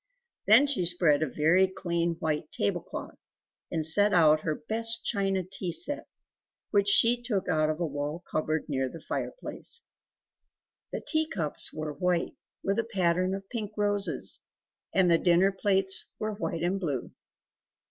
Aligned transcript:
Then 0.47 0.65
she 0.65 0.83
spread 0.83 1.21
a 1.21 1.27
very 1.29 1.67
clean 1.67 2.15
white 2.15 2.51
table 2.51 2.81
cloth, 2.81 3.19
and 3.69 3.85
set 3.85 4.15
out 4.15 4.39
her 4.39 4.55
best 4.55 5.05
china 5.05 5.43
tea 5.43 5.71
set, 5.71 6.07
which 6.71 6.87
she 6.89 7.21
took 7.21 7.47
out 7.47 7.69
of 7.69 7.79
a 7.79 7.85
wall 7.85 8.23
cupboard 8.31 8.65
near 8.67 8.89
the 8.89 8.99
fireplace. 8.99 9.83
The 10.91 11.01
tea 11.07 11.27
cups 11.29 11.71
were 11.71 11.93
white 11.93 12.35
with 12.63 12.79
a 12.79 12.83
pattern 12.83 13.35
of 13.35 13.47
pink 13.49 13.73
roses; 13.77 14.41
and 14.91 15.11
the 15.11 15.19
dinner 15.19 15.51
plates 15.51 16.07
were 16.17 16.33
white 16.33 16.63
and 16.63 16.79
blue. 16.79 17.11